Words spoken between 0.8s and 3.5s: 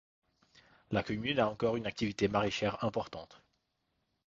La commune a encore une activité maraîchère importante.